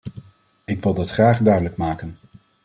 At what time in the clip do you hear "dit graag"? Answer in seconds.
0.93-1.41